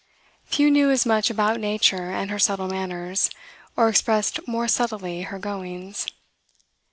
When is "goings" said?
5.37-6.07